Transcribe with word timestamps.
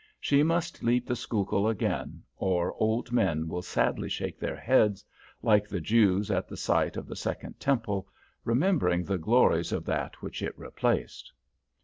She 0.19 0.41
must 0.41 0.81
leap 0.81 1.05
the 1.05 1.15
Schuylkill 1.15 1.67
again, 1.67 2.23
or 2.35 2.73
old 2.79 3.11
men 3.11 3.47
will 3.47 3.61
sadly 3.61 4.09
shake 4.09 4.39
their 4.39 4.55
heads, 4.55 5.05
like 5.43 5.67
the 5.67 5.79
Jews 5.79 6.31
at 6.31 6.47
the 6.47 6.57
sight 6.57 6.97
of 6.97 7.05
the 7.05 7.15
second 7.15 7.59
temple, 7.59 8.07
remembering 8.43 9.03
the 9.03 9.19
glories 9.19 9.71
of 9.71 9.85
that 9.85 10.19
which 10.23 10.41
it 10.41 10.57
replaced. 10.57 11.31